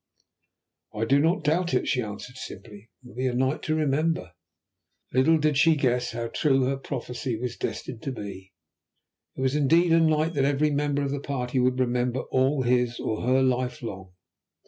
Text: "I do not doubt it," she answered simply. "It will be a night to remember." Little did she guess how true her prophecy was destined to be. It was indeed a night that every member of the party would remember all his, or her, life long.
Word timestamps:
"I 0.95 1.05
do 1.05 1.19
not 1.19 1.43
doubt 1.43 1.75
it," 1.75 1.87
she 1.87 2.01
answered 2.01 2.35
simply. 2.35 2.89
"It 3.03 3.07
will 3.07 3.13
be 3.15 3.27
a 3.27 3.35
night 3.35 3.61
to 3.61 3.75
remember." 3.75 4.31
Little 5.13 5.37
did 5.37 5.59
she 5.59 5.75
guess 5.75 6.09
how 6.13 6.29
true 6.29 6.63
her 6.63 6.77
prophecy 6.77 7.37
was 7.39 7.55
destined 7.55 8.01
to 8.01 8.11
be. 8.11 8.51
It 9.35 9.41
was 9.41 9.53
indeed 9.53 9.91
a 9.93 9.99
night 9.99 10.33
that 10.33 10.43
every 10.43 10.71
member 10.71 11.03
of 11.03 11.11
the 11.11 11.19
party 11.19 11.59
would 11.59 11.79
remember 11.79 12.21
all 12.31 12.63
his, 12.63 12.99
or 12.99 13.21
her, 13.21 13.43
life 13.43 13.83
long. 13.83 14.13